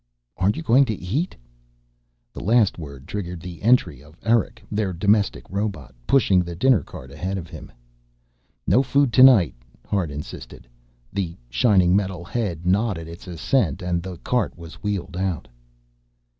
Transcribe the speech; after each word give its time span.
"Aren't 0.35 0.57
you 0.57 0.63
going 0.63 0.85
to 0.85 0.95
eat?" 0.99 1.35
The 2.33 2.43
last 2.43 2.79
word 2.79 3.07
triggered 3.07 3.39
the 3.39 3.61
entry 3.61 4.01
of 4.01 4.17
Eric, 4.23 4.63
the 4.71 4.95
domestic 4.95 5.47
robot, 5.47 5.93
pushing 6.07 6.39
the 6.41 6.55
dinner 6.55 6.81
cart 6.81 7.11
ahead 7.11 7.37
of 7.37 7.47
him. 7.49 7.71
"No 8.65 8.81
food 8.81 9.13
to 9.13 9.21
night," 9.21 9.53
Hart 9.85 10.09
insisted. 10.09 10.67
The 11.13 11.37
shining 11.51 11.95
metal 11.95 12.23
head 12.25 12.65
nodded 12.65 13.07
its 13.07 13.27
assent 13.27 13.83
and 13.83 14.01
the 14.01 14.17
cart 14.17 14.57
was 14.57 14.81
wheeled 14.81 15.15
out. 15.17 15.47